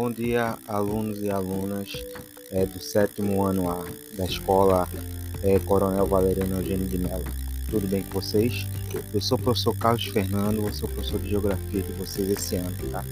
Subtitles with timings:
[0.00, 1.92] Bom dia, alunos e alunas
[2.52, 3.84] é, do sétimo ano A
[4.16, 4.88] da escola
[5.42, 7.24] é, Coronel Valeriano Eugênio de Mello.
[7.68, 8.64] Tudo bem com vocês?
[9.12, 12.76] Eu sou o professor Carlos Fernando, ser o professor de Geografia de vocês esse ano,
[12.92, 13.04] tá?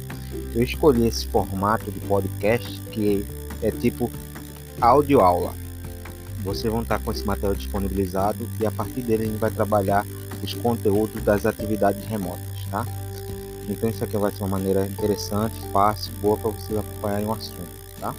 [0.54, 3.26] Eu escolhi esse formato de podcast que
[3.62, 4.08] é tipo
[4.80, 5.56] áudio aula.
[6.44, 10.06] Vocês vão estar com esse material disponibilizado e a partir dele a gente vai trabalhar
[10.40, 12.86] os conteúdos das atividades remotas, tá?
[13.68, 17.68] Então isso aqui vai ser uma maneira interessante, fácil, boa para vocês acompanharem o assunto,
[17.98, 18.14] tá?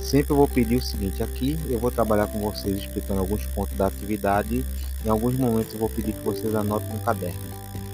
[0.00, 3.86] Sempre vou pedir o seguinte, aqui eu vou trabalhar com vocês explicando alguns pontos da
[3.86, 4.64] atividade.
[5.04, 7.40] Em alguns momentos eu vou pedir que vocês anotem no caderno.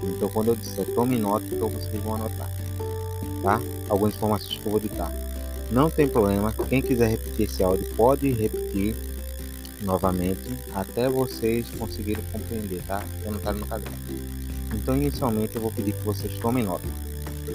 [0.03, 2.49] Então quando eu disser tome nota, então vocês vão anotar,
[3.43, 3.61] tá?
[3.87, 5.11] Algumas informações que eu vou ditar.
[5.69, 8.95] Não tem problema, quem quiser repetir esse áudio pode repetir
[9.81, 13.03] novamente até vocês conseguirem compreender, tá?
[13.21, 14.46] Quero no caderno.
[14.73, 16.87] Então, inicialmente, eu vou pedir que vocês tomem nota.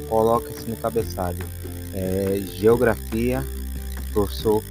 [0.09, 1.45] Coloque-se no cabeçalho
[1.93, 3.45] é, Geografia,
[4.13, 4.63] professor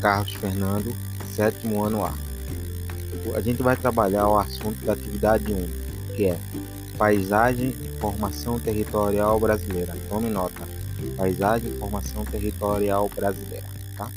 [0.00, 0.94] Carlos Fernando,
[1.34, 2.14] sétimo ano A.
[3.34, 6.38] A gente vai trabalhar o assunto da atividade 1, que é
[6.96, 9.96] Paisagem e Formação Territorial Brasileira.
[10.08, 10.68] Tome nota.
[11.16, 14.10] Paisagem e Formação Territorial Brasileira, tá?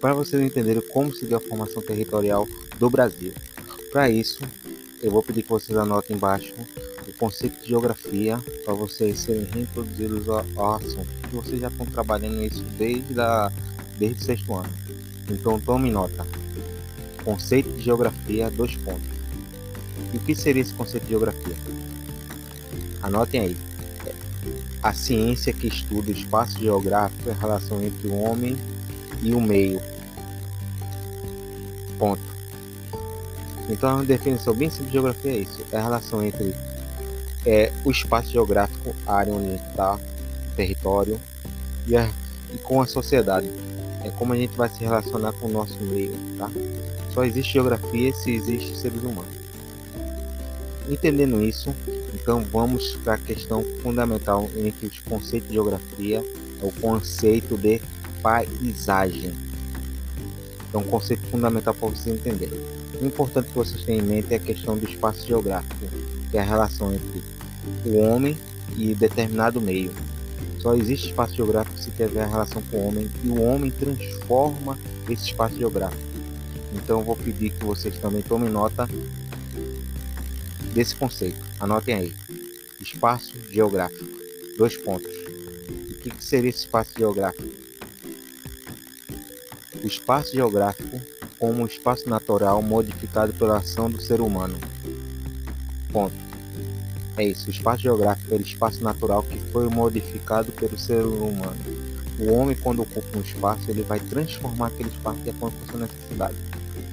[0.00, 3.32] Para vocês entenderem como se deu a formação territorial do Brasil.
[3.92, 4.40] Para isso,
[5.02, 6.54] eu vou pedir que vocês anotem embaixo
[7.08, 11.08] o conceito de geografia para vocês serem reintroduzidos ao, assunto.
[11.28, 13.50] Que vocês já estão trabalhando isso desde, a,
[13.98, 14.72] desde o sexto ano.
[15.28, 16.24] Então tome nota.
[17.24, 19.10] Conceito de geografia, dois pontos.
[20.14, 21.56] E o que seria esse conceito de geografia?
[23.02, 23.56] Anotem aí.
[24.82, 28.56] A ciência que estuda o espaço geográfico e a relação entre o homem
[29.20, 29.80] e o meio.
[31.98, 32.31] Ponto.
[33.68, 36.54] Então, uma definição bem simples de geografia é isso: é a relação entre
[37.46, 39.98] é, o espaço geográfico, a área onde está,
[40.56, 41.20] território,
[41.86, 42.10] e, a,
[42.52, 43.50] e com a sociedade.
[44.04, 46.50] É como a gente vai se relacionar com o nosso meio, tá?
[47.14, 49.42] Só existe geografia se existe seres humanos.
[50.88, 51.72] Entendendo isso,
[52.12, 56.18] então vamos para a questão fundamental entre os conceitos de geografia,
[56.60, 57.80] é o conceito de
[58.20, 59.32] paisagem.
[60.72, 62.50] É um conceito fundamental para você entender.
[63.02, 65.74] Importante que vocês tenham em mente é a questão do espaço geográfico,
[66.30, 67.20] que é a relação entre
[67.84, 68.38] o homem
[68.76, 69.92] e determinado meio.
[70.60, 74.78] Só existe espaço geográfico se tiver a relação com o homem e o homem transforma
[75.10, 76.00] esse espaço geográfico.
[76.74, 78.88] Então vou pedir que vocês também tomem nota
[80.72, 81.44] desse conceito.
[81.58, 82.14] Anotem aí.
[82.80, 84.06] Espaço geográfico.
[84.56, 85.10] Dois pontos.
[85.10, 87.48] O que seria esse espaço geográfico?
[89.82, 91.00] O espaço geográfico
[91.42, 94.56] como um espaço natural modificado pela ação do ser humano.
[95.92, 96.14] Ponto.
[97.16, 101.56] É isso, o espaço geográfico é o espaço natural que foi modificado pelo ser humano.
[102.20, 105.72] O homem, quando ocupa um espaço, ele vai transformar aquele espaço de acordo com a
[105.72, 106.36] sua necessidade.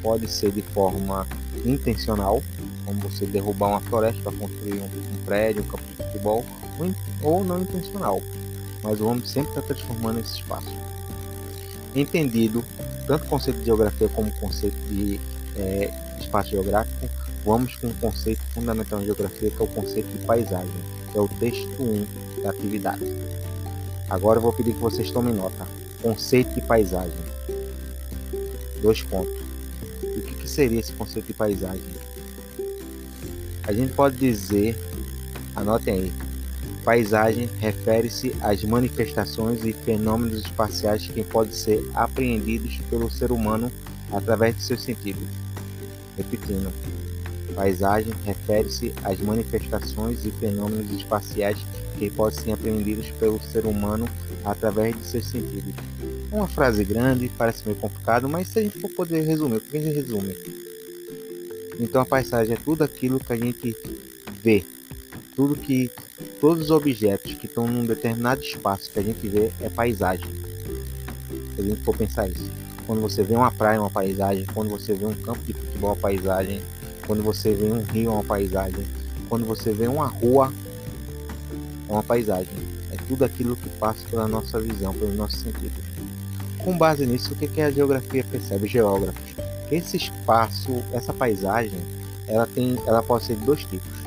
[0.02, 1.28] Pode ser de forma
[1.64, 2.42] intencional,
[2.86, 6.44] como você derrubar uma floresta para construir um, um, prédio, um campo de futebol,
[7.22, 8.20] ou, não intencional.
[8.82, 10.76] Mas o homem sempre está transformando esse espaço.
[11.94, 12.66] Entendido
[13.10, 15.20] tanto o conceito de geografia como o conceito de
[15.56, 17.10] é, espaço geográfico,
[17.44, 20.70] vamos com um conceito fundamental em geografia, que é o conceito de paisagem,
[21.12, 23.04] que é o texto 1 da atividade.
[24.08, 25.66] Agora eu vou pedir que vocês tomem nota.
[26.04, 27.18] Conceito de paisagem.
[28.80, 29.42] Dois pontos.
[30.04, 31.82] o que, que seria esse conceito de paisagem?
[33.64, 34.78] A gente pode dizer,
[35.56, 36.14] anotem aí,
[36.90, 43.72] Paisagem refere-se às manifestações e fenômenos espaciais que podem ser apreendidos pelo ser humano
[44.12, 45.22] através de seus sentidos.
[46.18, 46.74] Repetindo,
[47.54, 51.60] paisagem refere-se às manifestações e fenômenos espaciais
[52.00, 54.10] que podem ser apreendidos pelo ser humano
[54.44, 55.76] através de seus sentidos.
[56.32, 59.78] Uma frase grande, parece meio complicado, mas se a gente for poder resumir, o que
[59.78, 60.36] a gente resume?
[61.80, 63.78] Então a paisagem é tudo aquilo que a gente
[64.42, 64.66] vê,
[65.40, 65.90] tudo que
[66.42, 70.30] todos os objetos que estão num determinado espaço que a gente vê é paisagem.
[71.56, 72.52] Se a gente for pensar isso.
[72.86, 74.46] Quando você vê uma praia, uma paisagem.
[74.54, 76.62] Quando você vê um campo de futebol, uma paisagem.
[77.08, 78.86] Quando você vê um rio, uma paisagem.
[79.30, 80.52] Quando você vê uma rua,
[81.88, 82.58] é uma paisagem.
[82.92, 85.82] É tudo aquilo que passa pela nossa visão, pelo nosso sentido.
[86.58, 88.68] Com base nisso, o que, a geografia percebe?
[88.68, 89.36] Geógrafos.
[89.70, 91.80] Que esse espaço, essa paisagem,
[92.28, 93.99] ela tem, ela pode ser de dois tipos.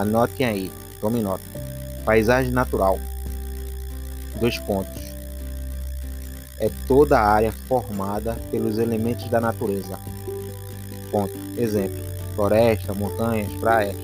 [0.00, 0.70] Anotem aí,
[1.00, 1.42] tome nota.
[2.04, 2.98] Paisagem natural.
[4.38, 5.02] Dois pontos.
[6.58, 9.98] É toda a área formada pelos elementos da natureza.
[11.10, 11.32] Ponto.
[11.56, 12.02] Exemplo:
[12.34, 13.96] floresta, montanhas, praias.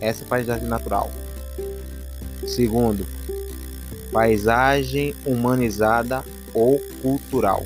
[0.00, 1.10] Essa é paisagem natural.
[2.44, 3.06] Segundo,
[4.10, 7.64] paisagem humanizada ou cultural.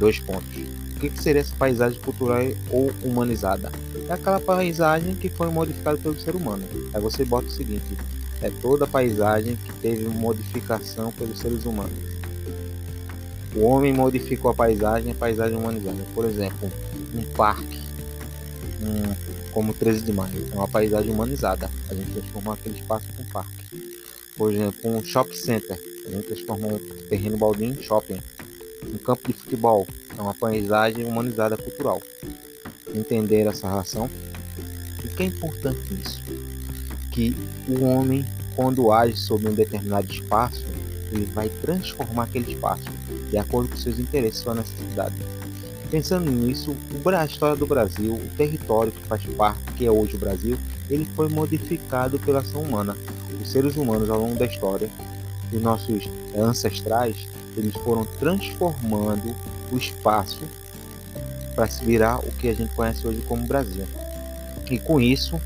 [0.00, 0.62] Dois pontos.
[0.96, 2.42] O que seria essa paisagem cultural
[2.72, 3.70] ou humanizada?
[4.08, 6.64] É aquela paisagem que foi modificada pelo ser humano.
[6.94, 7.96] Aí você bota o seguinte:
[8.40, 11.92] é toda paisagem que teve modificação pelos seres humanos.
[13.54, 15.98] O homem modificou a paisagem, a paisagem humanizada.
[16.14, 16.70] Por exemplo,
[17.14, 17.80] um parque,
[18.80, 21.70] um, como 13 de maio, é uma paisagem humanizada.
[21.90, 23.64] A gente transformou aquele espaço em um parque.
[24.36, 26.78] Por exemplo, um shopping center, a gente transformou um
[27.08, 28.20] terreno baldio em shopping.
[28.86, 32.00] Um campo de futebol, é uma paisagem humanizada cultural.
[32.98, 34.10] Entender essa relação?
[35.04, 36.20] O que é importante nisso?
[37.12, 37.36] Que
[37.68, 40.66] o homem, quando age sobre um determinado espaço,
[41.12, 42.84] ele vai transformar aquele espaço
[43.30, 45.14] de acordo com seus interesses, sua necessidade.
[45.90, 46.76] Pensando nisso,
[47.16, 50.58] a história do Brasil, o território que faz parte, que é hoje o Brasil,
[50.90, 52.96] ele foi modificado pela ação humana.
[53.40, 54.90] Os seres humanos, ao longo da história,
[55.52, 56.04] os nossos
[56.36, 59.34] ancestrais, eles foram transformando
[59.72, 60.40] o espaço
[61.58, 63.84] para se virar o que a gente conhece hoje como Brasil.
[64.70, 65.40] E com isso,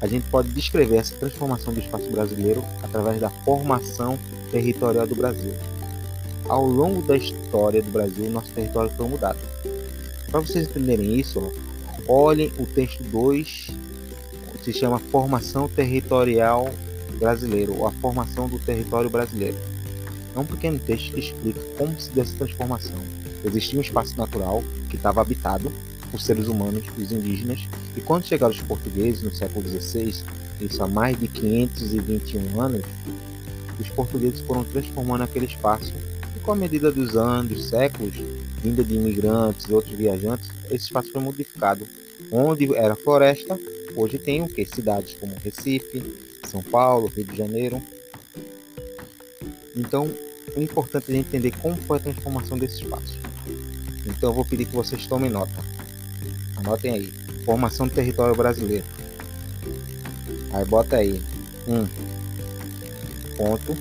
[0.00, 4.18] a gente pode descrever essa transformação do espaço brasileiro através da formação
[4.50, 5.54] territorial do Brasil.
[6.48, 9.38] Ao longo da história do Brasil, nosso território foi mudado.
[10.28, 11.52] Para vocês entenderem isso,
[12.08, 13.68] olhem o texto 2,
[14.64, 16.68] se chama Formação Territorial
[17.20, 19.56] Brasileiro, ou a formação do território brasileiro.
[20.34, 22.98] É um pequeno texto que explica como se deu essa transformação.
[23.44, 25.72] Existia um espaço natural que estava habitado
[26.10, 30.14] por seres humanos, os indígenas, e quando chegaram os portugueses no século XVI,
[30.60, 32.82] isso há mais de 521 anos,
[33.78, 35.92] os portugueses foram transformando aquele espaço
[36.36, 38.14] e com a medida dos anos, séculos,
[38.62, 41.86] vinda de imigrantes e outros viajantes, esse espaço foi modificado.
[42.32, 43.58] Onde era floresta,
[43.94, 44.64] hoje tem o que?
[44.64, 46.02] Cidades como Recife,
[46.44, 47.80] São Paulo, Rio de Janeiro.
[49.76, 50.10] Então,
[50.56, 53.27] é importante entender como foi a transformação desse espaço.
[54.08, 55.62] Então, eu vou pedir que vocês tomem nota.
[56.56, 57.12] Anotem aí.
[57.44, 58.84] Formação do território brasileiro.
[60.52, 61.22] Aí bota aí.
[61.66, 61.74] 1.
[61.74, 61.88] Um,
[63.36, 63.76] ponto.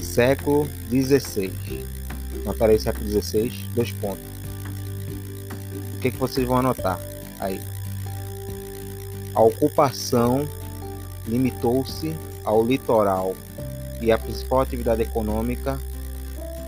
[0.00, 1.52] Século 16.
[2.42, 3.68] Anotarei século 16.
[3.74, 4.24] Dois pontos.
[5.96, 7.00] O que, que vocês vão anotar?
[7.40, 7.60] Aí.
[9.34, 10.48] A ocupação
[11.26, 12.14] limitou-se
[12.44, 13.34] ao litoral
[14.00, 15.78] e a principal atividade econômica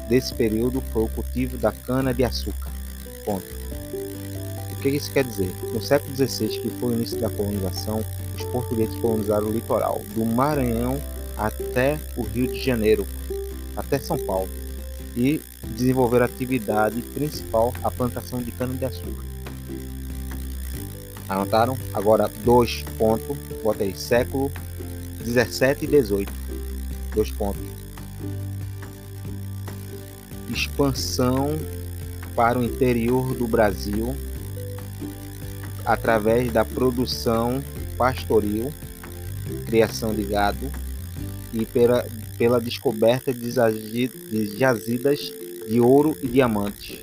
[0.09, 2.71] desse período foi o cultivo da cana-de-açúcar.
[3.27, 5.51] O que isso quer dizer?
[5.73, 8.05] No século XVI, que foi o início da colonização,
[8.37, 11.01] os portugueses colonizaram o litoral, do Maranhão
[11.37, 13.06] até o Rio de Janeiro,
[13.77, 14.49] até São Paulo,
[15.17, 19.25] e desenvolveram a atividade principal, a plantação de cana-de-açúcar.
[21.29, 21.79] Anotaram?
[21.95, 24.53] Agora, dois pontos, bota aí, século
[25.25, 26.31] 17 e 18
[27.15, 27.74] Dois pontos.
[30.55, 31.59] Expansão
[32.35, 34.17] para o interior do Brasil
[35.85, 37.62] através da produção
[37.99, 38.73] pastoril,
[39.67, 40.71] criação de gado
[41.53, 42.06] e pela,
[42.39, 43.51] pela descoberta de
[44.56, 45.33] jazidas
[45.69, 47.01] de ouro e diamantes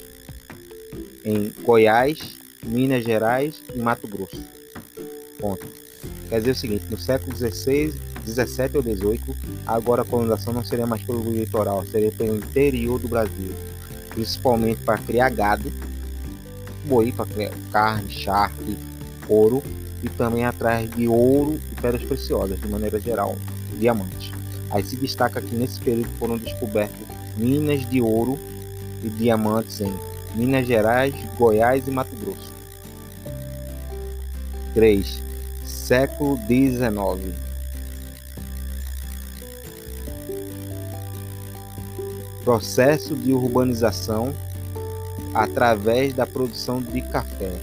[1.23, 4.41] em Goiás, Minas Gerais e Mato Grosso.
[5.39, 5.67] Ponto.
[6.29, 9.35] Quer dizer o seguinte, no século XVI 17 ou 18,
[9.65, 13.51] agora a colonização não seria mais pelo litoral, seria pelo interior do Brasil,
[14.09, 15.71] principalmente para criar gado,
[16.85, 18.77] boi para criar carne, charque,
[19.27, 19.61] ouro
[20.03, 23.35] e também atrás de ouro e pedras preciosas, de maneira geral,
[23.77, 24.31] diamantes.
[24.69, 28.39] Aí se destaca que nesse período foram descobertas minas de ouro
[29.03, 29.93] e diamantes em
[30.35, 32.51] Minas Gerais, Goiás e Mato Grosso.
[34.73, 35.21] 3.
[35.65, 37.50] Século XIX
[42.43, 44.33] processo de urbanização
[45.33, 47.53] através da produção de café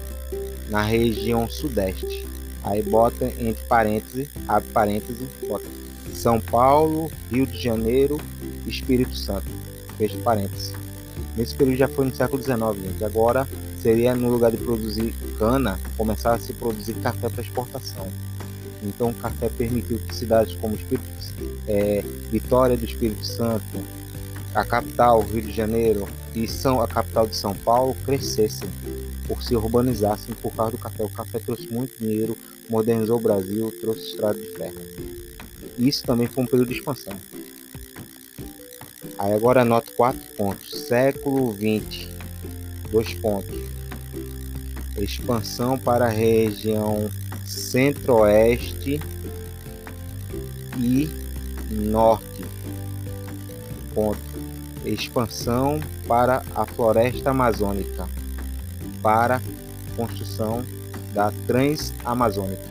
[0.68, 2.26] na região sudeste.
[2.62, 5.64] Aí bota entre parênteses, abre parênteses, bota
[6.12, 8.18] São Paulo, Rio de Janeiro,
[8.66, 9.46] Espírito Santo.
[9.96, 10.72] Fecha parênteses.
[11.36, 13.04] Nesse período já foi no século XIX, gente.
[13.04, 13.46] Agora
[13.80, 18.08] seria no lugar de produzir cana, começar a se produzir café para exportação.
[18.82, 21.08] Então o café permitiu que cidades como Espírito,
[21.66, 23.64] é, Vitória do Espírito Santo,
[24.54, 28.68] a capital, Rio de Janeiro, e São, a capital de São Paulo crescessem,
[29.26, 31.04] por se urbanizassem por causa do café.
[31.04, 32.36] O café trouxe muito dinheiro,
[32.68, 34.80] modernizou o Brasil, trouxe estrada de ferro.
[35.78, 37.14] Isso também foi um período de expansão.
[39.18, 40.86] Aí agora anoto quatro pontos.
[40.86, 42.08] Século XX,
[42.90, 43.56] dois pontos.
[44.96, 47.08] Expansão para a região
[47.44, 49.00] centro-oeste
[50.76, 51.08] e
[51.70, 52.27] norte
[53.94, 54.18] Ponto.
[54.84, 58.08] Expansão para a floresta amazônica,
[59.02, 59.42] para
[59.96, 60.64] construção
[61.12, 62.62] da Transamazônica.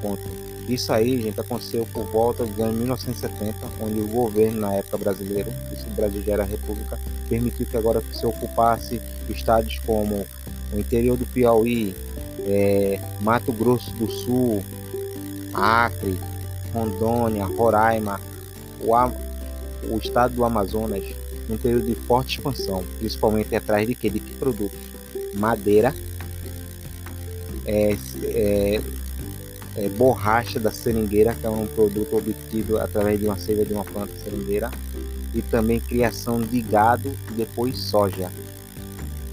[0.00, 0.22] Ponto.
[0.68, 5.86] Isso aí, gente, aconteceu por volta de 1970, onde o governo, na época brasileiro, isso
[5.88, 6.98] o Brasil já era república,
[7.28, 10.24] permitiu que agora se ocupasse estados como
[10.72, 11.94] o interior do Piauí,
[12.46, 14.62] é, Mato Grosso do Sul,
[15.52, 16.18] Acre,
[16.72, 18.20] Rondônia, Roraima,
[18.80, 18.94] o,
[19.90, 21.04] o estado do Amazonas,
[21.48, 24.08] num período de forte expansão, principalmente atrás de que?
[24.08, 24.78] De que produtos?
[25.34, 25.94] Madeira,
[27.64, 28.80] é, é,
[29.76, 33.84] é, borracha da seringueira, que é um produto obtido através de uma seiva de uma
[33.84, 34.70] planta seringueira,
[35.34, 38.30] e também criação de gado e depois soja.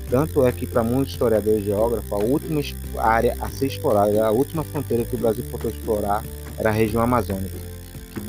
[0.10, 2.62] Tanto é que para muitos historiadores e geógrafos, a última
[2.98, 6.24] área a ser explorada, a última fronteira que o Brasil podia explorar
[6.58, 7.56] era a região amazônica,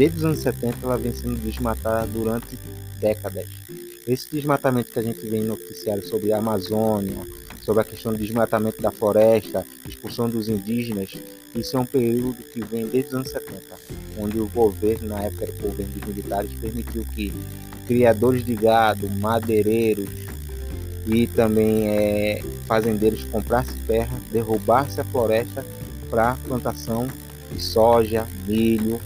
[0.01, 2.59] desde os anos 70 ela vem sendo desmatada durante
[2.99, 3.47] décadas.
[4.09, 7.19] Esse desmatamento que a gente vê em noticiários sobre a Amazônia,
[7.61, 11.13] sobre a questão do desmatamento da floresta, expulsão dos indígenas,
[11.55, 13.61] isso é um período que vem desde os anos 70,
[14.17, 17.31] onde o governo, na época era o governo dos militares, permitiu que
[17.87, 20.09] criadores de gado, madeireiros
[21.07, 25.63] e também é, fazendeiros comprassem terra, derrubassem a floresta
[26.09, 27.07] para plantação
[27.53, 28.99] de soja, milho,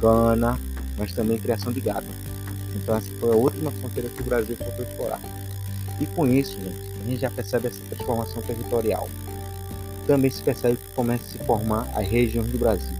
[0.00, 0.58] cana,
[0.96, 2.06] mas também criação de gado.
[2.74, 5.20] Então essa foi a última fronteira que o Brasil foi explorar.
[6.00, 9.08] E com isso, gente, a gente já percebe essa transformação territorial
[10.08, 12.96] também se percebe que começa a se formar as regiões do Brasil.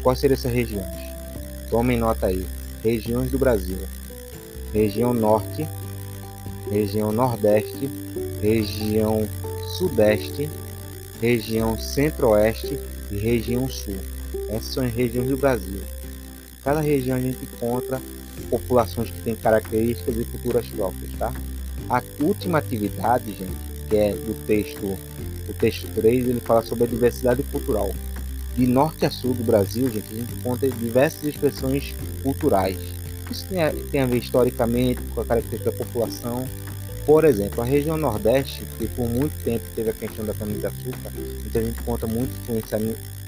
[0.00, 0.86] Quais seriam essas regiões?
[1.68, 2.46] Tomem nota aí.
[2.84, 3.78] Regiões do Brasil.
[4.72, 5.66] Região Norte,
[6.70, 7.90] região Nordeste,
[8.40, 9.28] região
[9.76, 10.48] Sudeste,
[11.20, 12.78] região Centro-Oeste
[13.10, 13.98] e região Sul.
[14.48, 15.80] Essas são as regiões do Brasil.
[16.64, 18.00] Cada região a gente encontra
[18.50, 21.32] populações que têm características e culturas próprias, tá?
[21.88, 23.56] A última atividade, gente,
[23.88, 24.96] que é do texto
[25.48, 27.92] o texto 3 ele fala sobre a diversidade cultural.
[28.56, 32.78] De norte a sul do Brasil, gente, a gente encontra diversas expressões culturais.
[33.30, 36.46] Isso tem a, tem a ver historicamente com a característica da população.
[37.06, 41.12] Por exemplo, a região Nordeste, que por muito tempo teve a questão da cana-de-açúcar,
[41.44, 42.78] então a gente encontra muita influência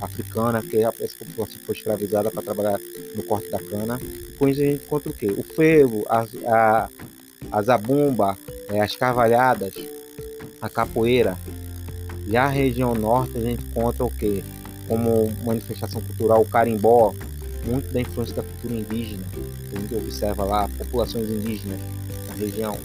[0.04, 2.78] africana, que essa população foi escravizada para trabalhar
[3.14, 3.98] no corte da cana.
[4.38, 5.26] com isso a gente encontra o quê?
[5.36, 6.88] O fervo, a, a,
[7.50, 8.36] a zabumba,
[8.68, 9.74] é, as carvalhadas,
[10.60, 11.38] a capoeira,
[12.26, 14.44] já a região norte a gente encontra o que?
[14.88, 17.14] Como manifestação cultural, o carimbó,
[17.66, 19.24] muito da influência da cultura indígena.
[19.74, 21.80] A gente observa lá populações indígenas
[22.28, 22.78] na região.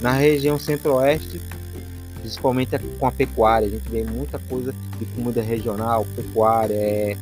[0.00, 1.40] Na região centro-oeste,
[2.20, 7.16] principalmente com a pecuária, a gente vê muita coisa de comida regional, pecuária, é,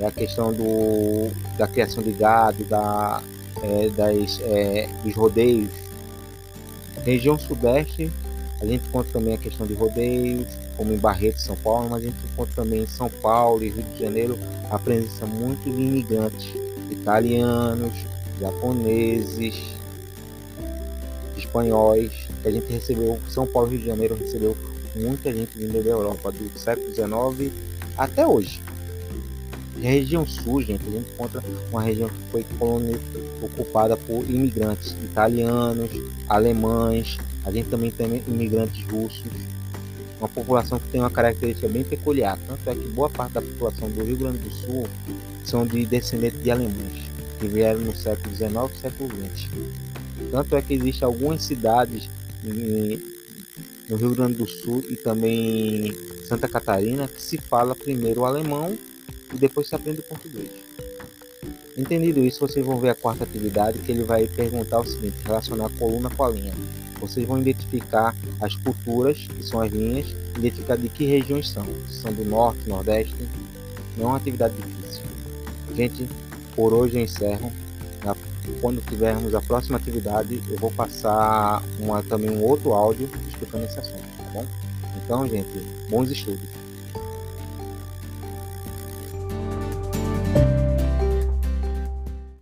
[0.00, 3.20] é a questão do, da criação de gado, da,
[3.62, 5.70] é, das, é, dos rodeios.
[7.04, 8.10] Região sudeste,
[8.60, 12.06] a gente encontra também a questão de rodeios, como em Barreto, São Paulo, mas a
[12.06, 14.38] gente encontra também em São Paulo e Rio de Janeiro
[14.70, 16.54] a presença muito de imigrantes
[16.90, 17.92] italianos,
[18.40, 19.76] japoneses,
[21.36, 24.56] espanhóis, que a gente recebeu, São Paulo e Rio de Janeiro recebeu
[25.00, 27.52] muita gente vinda da Europa do século XIX
[27.96, 28.60] até hoje.
[29.76, 32.98] a região sul, gente, a gente encontra uma região que foi colônia,
[33.42, 35.90] ocupada por imigrantes italianos,
[36.28, 39.30] alemães, a gente também tem imigrantes russos,
[40.18, 43.90] uma população que tem uma característica bem peculiar, tanto é que boa parte da população
[43.90, 44.86] do Rio Grande do Sul
[45.44, 49.48] são de descendentes de alemães, que vieram no século XIX e século XX.
[50.30, 52.08] Tanto é que existem algumas cidades
[53.88, 55.92] no Rio Grande do Sul e também
[56.26, 58.76] Santa Catarina que se fala primeiro o alemão
[59.32, 60.50] e depois se aprende o português.
[61.76, 65.68] Entendido isso, vocês vão ver a quarta atividade que ele vai perguntar o seguinte, relacionar
[65.78, 66.54] coluna com a linha
[67.00, 71.64] vocês vão identificar as culturas, que são as linhas, identificar de que regiões são.
[71.88, 73.14] Se são do norte, nordeste.
[73.96, 75.02] Não é uma atividade difícil.
[75.74, 76.08] Gente,
[76.54, 77.52] por hoje eu encerro.
[78.60, 83.78] Quando tivermos a próxima atividade, eu vou passar uma, também um outro áudio explicando esse
[83.78, 84.46] assunto, tá bom?
[85.04, 86.48] Então, gente, bons estudos.